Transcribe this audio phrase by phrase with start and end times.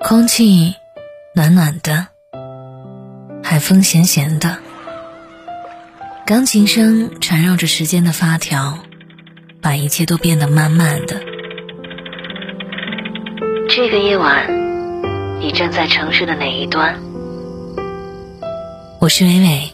[0.00, 0.74] 空气
[1.34, 2.06] 暖暖的，
[3.42, 4.56] 海风咸咸的，
[6.24, 8.78] 钢琴声缠绕着时间的发条，
[9.60, 11.20] 把一切都变得慢慢的。
[13.68, 14.46] 这个夜晚，
[15.40, 16.96] 你站在城市的哪一端？
[19.00, 19.72] 我是伟伟，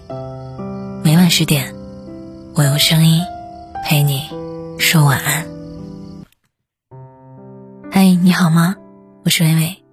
[1.04, 1.75] 每晚十点，
[2.54, 3.20] 我用声音
[3.84, 4.22] 陪你
[4.79, 5.46] 说晚安。
[7.93, 8.75] 嗨，你好吗？
[9.25, 9.84] 我是伟伟。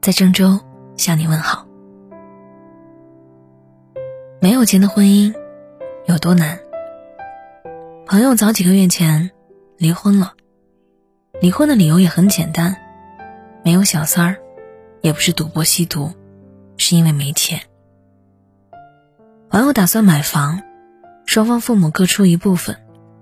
[0.00, 0.58] 在郑州
[0.96, 1.66] 向你问好。
[4.40, 5.34] 没有钱的婚姻
[6.06, 6.58] 有多难？
[8.06, 9.30] 朋友早几个月前
[9.76, 10.32] 离婚了，
[11.42, 12.76] 离婚的理由也很简单，
[13.62, 14.36] 没有小三儿，
[15.02, 16.12] 也不是赌博吸毒，
[16.78, 17.60] 是因为没钱。
[19.50, 20.62] 朋友打算买房，
[21.26, 22.74] 双方父母各出一部分，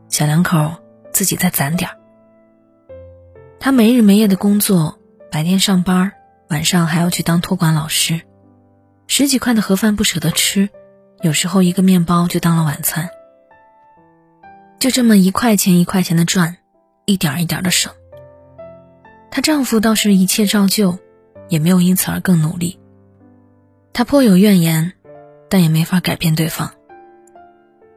[0.09, 0.77] 小两口
[1.13, 1.97] 自己再攒点儿。
[3.59, 6.13] 他没日没夜的工作，白天上班
[6.49, 8.23] 晚上还要去当托管老师，
[9.07, 10.71] 十几块的盒饭不舍得吃，
[11.21, 13.11] 有时候一个面包就当了晚餐。
[14.79, 16.57] 就这么一块钱一块钱的赚，
[17.05, 17.93] 一点一点的省。
[19.31, 20.99] 她丈夫倒是一切照旧，
[21.51, 22.81] 也没有因此而更努力。
[23.93, 24.95] 她颇有怨言，
[25.51, 26.73] 但也没法改变对方。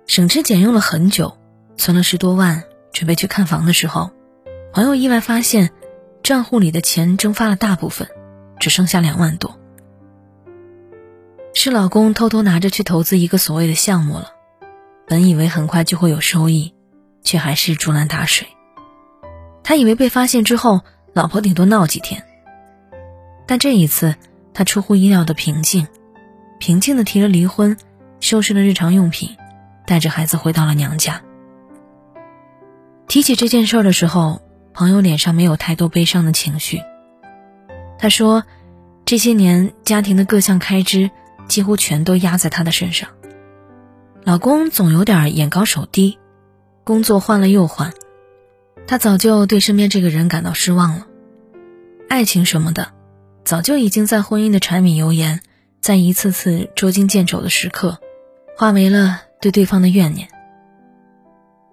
[0.08, 1.38] 省吃俭用了很久，
[1.78, 4.12] 存了十多万，准备去看房的时候，
[4.74, 5.70] 朋友意外发现，
[6.22, 8.10] 账户里的钱蒸发了大部分。
[8.62, 9.58] 只剩下两万多，
[11.56, 14.34] 是老公偷偷拿着去投资一个所谓的项目了。
[15.08, 16.76] 本以为很快就会有收益，
[17.24, 18.48] 却还是竹篮打水。
[19.64, 22.24] 他以为被发现之后，老婆顶多闹几天。
[23.48, 24.16] 但这一次，
[24.54, 25.88] 他出乎意料的平静，
[26.60, 27.76] 平静的提了离婚，
[28.20, 29.36] 收拾了日常用品，
[29.88, 31.24] 带着孩子回到了娘家。
[33.08, 34.40] 提起这件事的时候，
[34.72, 36.80] 朋友脸上没有太多悲伤的情绪。
[38.02, 38.44] 她说
[39.06, 41.12] ：“这些年家庭的各项开支
[41.48, 43.10] 几乎全都压在她的身上，
[44.24, 46.18] 老公总有点眼高手低，
[46.84, 47.94] 工作换了又换，
[48.88, 51.06] 她早就对身边这个人感到失望了。
[52.10, 52.92] 爱情什么的，
[53.46, 55.42] 早就已经在婚姻的柴米油盐，
[55.80, 58.00] 在一次次捉襟见肘的时刻，
[58.58, 60.28] 化为了对对方的怨念。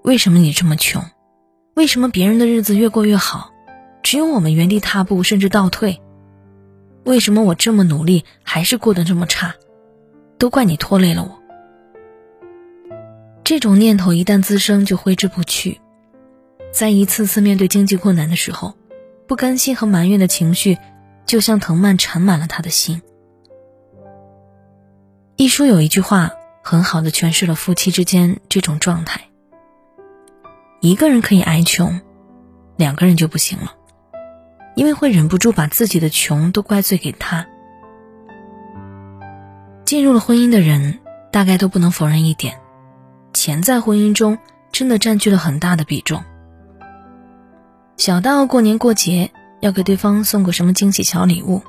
[0.05, 1.03] 为什么你这么穷？
[1.75, 3.51] 为什么别人的日子越过越好，
[4.03, 6.03] 只有我们原地踏步，甚至倒退？”
[7.09, 9.55] 为什么我这么努力还是过得这么差？
[10.37, 11.43] 都怪你拖累了我。
[13.43, 15.81] 这种念头一旦滋生，就挥之不去。
[16.71, 18.75] 在一次次面对经济困难的时候，
[19.27, 20.77] 不甘心和埋怨的情绪，
[21.25, 23.01] 就像藤蔓缠满了他的心。
[25.37, 26.33] 一书有一句话，
[26.63, 29.31] 很好的诠释了夫妻之间这种状态：
[30.83, 32.03] 一个人可以挨穷，
[32.77, 33.77] 两个人就不行了。
[34.79, 37.49] 因为会忍不住把自己的穷都怪罪给他。
[39.85, 41.01] 进入了婚姻的人，
[41.33, 42.61] 大概都不能否认一点：
[43.33, 44.39] 钱在婚姻中
[44.71, 46.23] 真的占据了很大的比重。
[47.97, 51.61] 小到过年过节要给对方送个什么惊喜小礼物，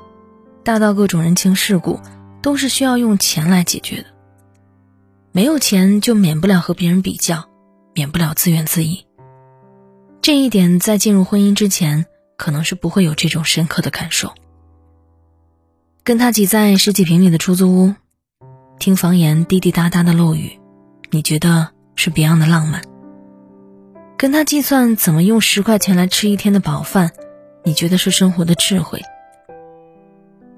[0.62, 1.98] 大到各种人情世故，
[2.40, 4.06] 都是需要用钱来解决的。
[5.32, 7.48] 没有钱，就免不了和别人比较，
[7.92, 9.04] 免不了自怨自艾。
[10.22, 12.06] 这一点在进入婚姻之前。
[12.40, 14.32] 可能是不会有这种深刻的感受。
[16.02, 17.94] 跟他挤在十几平米的出租屋，
[18.78, 20.58] 听房檐滴滴答答的漏雨，
[21.10, 22.82] 你觉得是别样的浪漫？
[24.16, 27.12] 跟他计算怎么用十块钱来吃一天的饱饭，
[27.62, 29.02] 你觉得是生活的智慧？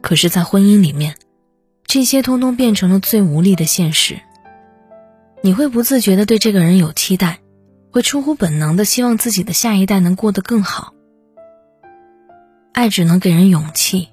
[0.01, 1.17] 可是，在婚姻里面，
[1.85, 4.21] 这些通通变成了最无力的现实。
[5.43, 7.41] 你会不自觉的对这个人有期待，
[7.91, 10.92] 会出乎本能的希望自己的下一代能过得更好。
[12.73, 14.09] 爱只能给人勇气，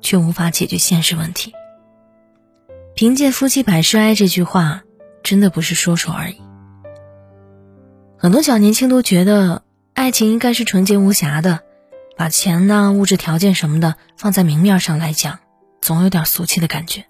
[0.00, 1.52] 却无法解决现实问题。
[2.94, 4.82] 凭借“夫妻百事哀”这句话，
[5.22, 6.36] 真的不是说说而已。
[8.16, 9.62] 很多小年轻都觉得
[9.94, 11.60] 爱情应该是纯洁无瑕的，
[12.16, 15.40] 把钱呐、物质条件什么的放在明面上来讲，
[15.80, 17.06] 总有点俗气的感觉。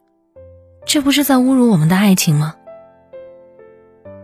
[0.86, 2.54] 这不是在侮辱我们的爱情吗？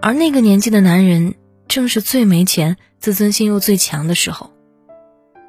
[0.00, 1.34] 而那个年纪的男人，
[1.69, 4.52] 正是最没钱、自尊心又最强的时候。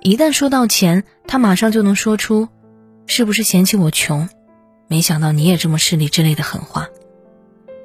[0.04, 2.50] 一旦说到钱，他马上就能说出
[3.06, 4.28] “是不是嫌弃我穷？
[4.88, 6.90] 没想到你也这么势利”之类的狠话，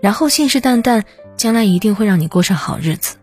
[0.00, 1.04] 然后信誓旦旦
[1.36, 3.18] 将来一定会让你过上好日子。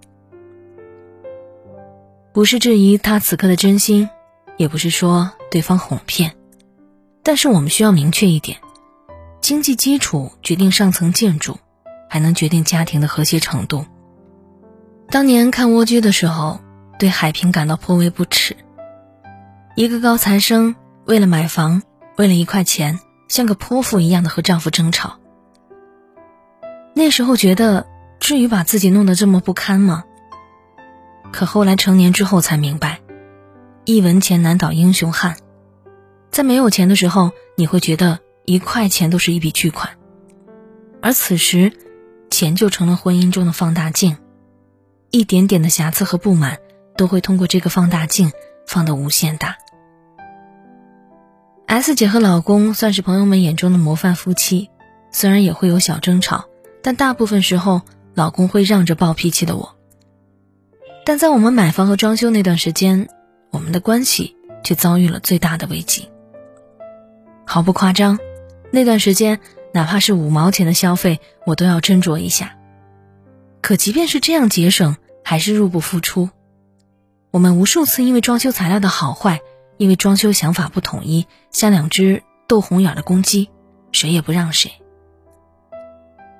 [2.33, 4.09] 不是质疑他此刻的真心，
[4.57, 6.35] 也不是说对方哄骗，
[7.23, 8.59] 但是我们需要明确一点：
[9.41, 11.57] 经济基础决定上层建筑，
[12.07, 13.85] 还能决定家庭的和谐程度。
[15.09, 16.59] 当年看《蜗居》的时候，
[16.99, 18.55] 对海平感到颇为不耻。
[19.75, 20.75] 一个高材生
[21.05, 21.81] 为了买房，
[22.15, 25.17] 为了一块钱，像个泼妇一样的和丈夫争吵。
[26.93, 27.87] 那时候觉得，
[28.19, 30.03] 至于把自己弄得这么不堪吗？
[31.31, 33.01] 可后来成年之后才明白，
[33.83, 35.37] 一文钱难倒英雄汉。
[36.29, 39.97] 在没有钱的时候，你会觉得一块钱都是一笔巨款，
[41.01, 41.73] 而此时，
[42.29, 44.17] 钱就成了婚姻中的放大镜，
[45.09, 46.59] 一点点的瑕疵和不满，
[46.95, 48.31] 都会通过这个放大镜
[48.67, 49.57] 放得无限大。
[51.73, 54.69] S 姐和老公算是朋友们眼中的模范夫妻，
[55.11, 56.45] 虽然也会有小争吵，
[56.83, 57.81] 但大部分时候
[58.13, 59.75] 老公会让着暴脾气的我。
[61.03, 63.09] 但在我们买房和装修那段时间，
[63.49, 66.07] 我们的关系却遭遇了最大的危机。
[67.43, 68.19] 毫不夸张，
[68.69, 69.39] 那段时间
[69.73, 72.55] 哪怕是五毛钱的消费，我都要斟酌一下。
[73.61, 76.29] 可即便是这样节省，还是入不敷出。
[77.31, 79.41] 我们无数次因为装修材料的好坏。
[79.83, 83.49] 因为装修想法不统一，像两只斗红眼的公鸡，
[83.91, 84.71] 谁也不让谁。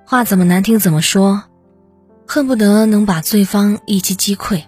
[0.08, 1.44] 话怎么难听怎么说，
[2.26, 4.64] 恨不得能把对方一击击溃。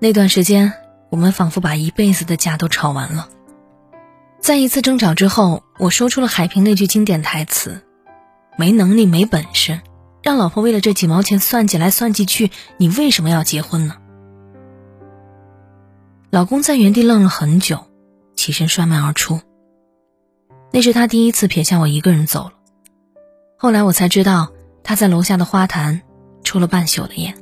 [0.00, 0.74] 那段时间，
[1.08, 3.30] 我们仿佛把一辈子的架都吵完了。
[4.38, 7.80] 在一次争吵之后，我说出了海平那句经典台词
[8.58, 9.80] ：“没能力没本事，
[10.22, 13.96] 让老婆为了这几毛钱算计来算计去，你为什么要结婚呢？”
[16.30, 17.86] 老公在原地愣了很久，
[18.36, 19.40] 起身摔门而出。
[20.70, 22.52] 那是他第一次撇下我一个人走了。
[23.56, 24.52] 后来我才知道，
[24.82, 26.02] 他在楼下的花坛
[26.44, 27.34] 抽了半宿的烟。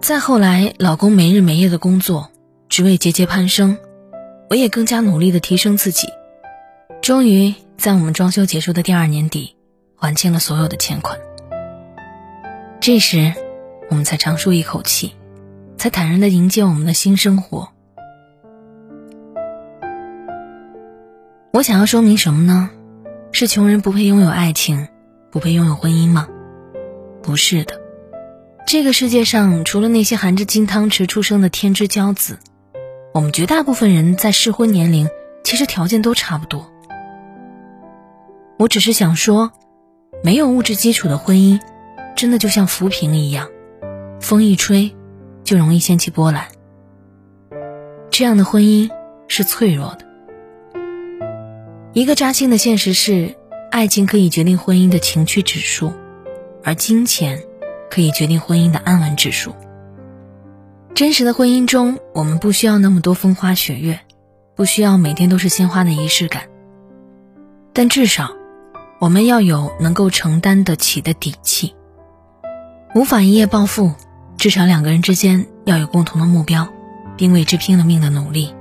[0.00, 2.30] 再后来，老公没日没夜的工作，
[2.70, 3.76] 职位节节攀升，
[4.48, 6.08] 我也更加努力的提升自己。
[7.02, 9.54] 终于在我们装修结束的第二年底，
[9.96, 11.18] 还清了所有的欠款。
[12.80, 13.34] 这时，
[13.90, 15.14] 我们才长舒一口气。
[15.78, 17.68] 才坦然的迎接我们的新生活。
[21.52, 22.70] 我想要说明什么呢？
[23.32, 24.88] 是穷人不配拥有爱情，
[25.30, 26.28] 不配拥有婚姻吗？
[27.22, 27.80] 不是的，
[28.66, 32.38] 这个世界上除了那些含着金汤匙出生的天之骄子，
[33.14, 35.08] 我们绝大部分人在适婚年龄
[35.44, 36.70] 其实条件都差不多。
[38.58, 39.52] 我只是想说，
[40.24, 41.60] 没有物质基础的婚姻，
[42.16, 43.48] 真的就像浮萍一样，
[44.20, 44.94] 风一吹。
[45.48, 46.44] 就容易掀起波澜。
[48.10, 48.90] 这样的婚姻
[49.28, 50.04] 是脆弱的。
[51.94, 53.34] 一个扎心的现实是，
[53.70, 55.94] 爱情可以决定婚姻的情趣指数，
[56.62, 57.42] 而金钱
[57.90, 59.54] 可以决定婚姻的安稳指数。
[60.94, 64.00] 真实的婚姻中，我们不需要那么多风花雪月，
[64.54, 66.42] 不需要每天都是鲜花的仪式感，
[67.72, 68.32] 但至少，
[68.98, 71.74] 我们要有能够承担得起的底气，
[72.94, 73.94] 无法一夜暴富。
[74.38, 76.68] 至少两个人之间要有共同的目标，
[77.16, 78.54] 并为之拼了命的努力。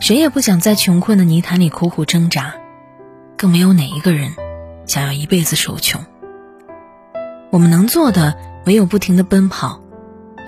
[0.00, 2.54] 谁也不想在穷困的泥潭里苦苦挣扎，
[3.36, 4.32] 更没有哪一个人
[4.86, 6.02] 想要一辈子受穷。
[7.50, 8.34] 我们能做的
[8.64, 9.82] 唯有不停的奔跑，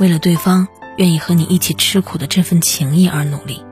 [0.01, 0.67] 为了对方
[0.97, 3.63] 愿意和你一起吃苦的这份情谊而努力，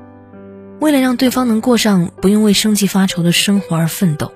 [0.79, 4.31] 为了让对方能过上不用为生计发愁的生活而奋斗。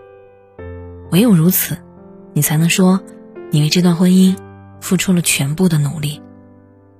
[1.10, 1.76] 唯有如此，
[2.32, 3.02] 你才能说
[3.50, 4.36] 你为这段婚姻。
[4.80, 6.20] 付出了全部的努力，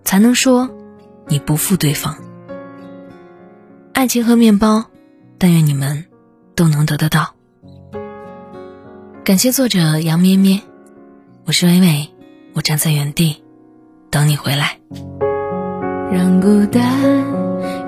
[0.05, 0.71] 才能说
[1.29, 2.17] 你不负对方。
[3.93, 4.85] 爱情和面包，
[5.39, 6.05] 但愿你们
[6.55, 7.35] 都能得得到。
[9.25, 10.61] 感谢作者杨咩咩，
[11.47, 12.09] 我是微微，
[12.55, 13.43] 我站在原地
[14.11, 14.79] 等你回来。
[16.13, 16.85] 让孤单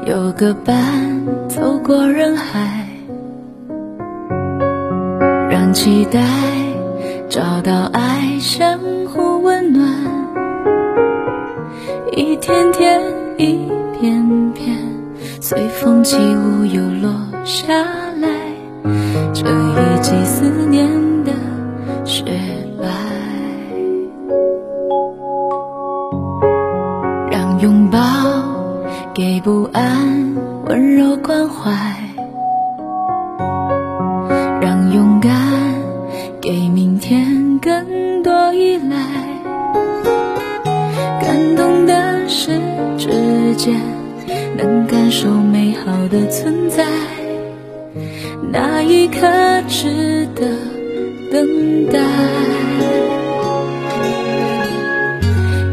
[0.07, 2.89] 有个伴，走过人海，
[5.49, 6.27] 让期待
[7.29, 9.38] 找到爱，相互
[9.73, 9.89] 暖。
[12.13, 13.01] 一天天，
[13.37, 14.77] 一片片，
[15.41, 17.13] 随风起舞又落
[17.45, 17.73] 下
[18.21, 18.29] 来。
[19.35, 20.89] 这一季思念
[21.25, 21.33] 的
[22.05, 22.25] 雪
[22.81, 22.89] 白，
[27.31, 27.99] 让拥抱
[29.15, 30.35] 给不安
[30.67, 31.71] 温柔关怀，
[43.59, 43.75] 间
[44.57, 46.87] 能感受美好的存在，
[48.53, 49.27] 那一刻
[49.67, 50.47] 值得
[51.33, 51.99] 等待。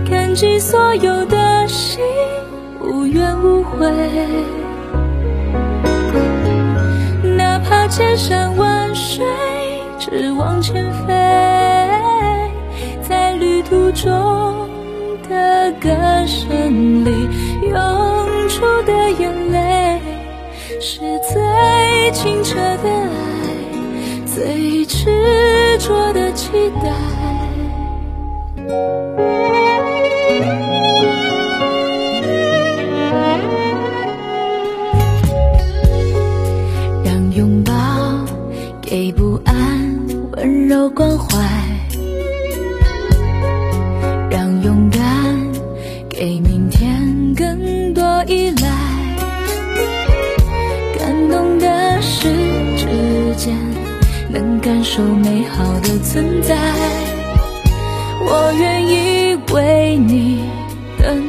[0.09, 2.01] 感激所有的心，
[2.81, 3.87] 无怨无悔，
[7.37, 9.23] 哪怕千山万水，
[9.99, 11.13] 只往前飞，
[13.07, 14.67] 在旅途中
[15.81, 15.89] 歌
[16.25, 17.29] 声里。
[17.67, 19.99] 涌出的眼泪，
[20.79, 23.13] 是最清澈的爱，
[24.25, 26.91] 最执着的期待。
[54.35, 56.57] 能感受美好的存在，
[58.27, 60.43] 我愿意为你
[61.01, 61.25] 等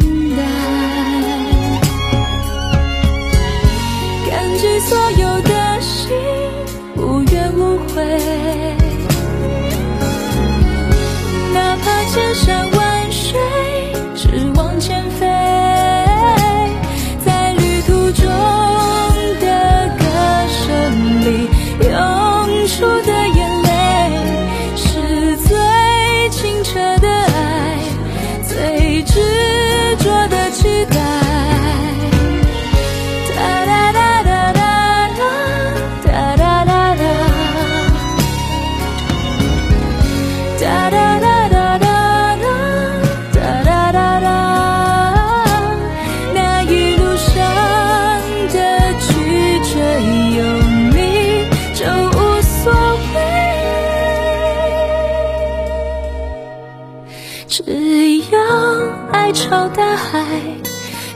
[59.36, 60.40] 朝大海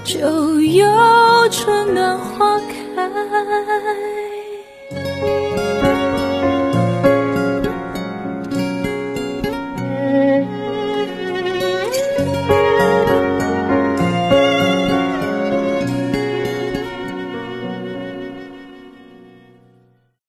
[0.05, 0.87] 就有
[1.51, 4.30] 春暖花开。